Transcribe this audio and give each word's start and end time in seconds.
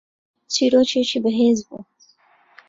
چیرۆکێکی 0.53 1.19
بەهێز 1.23 1.59
بوو 1.67 1.81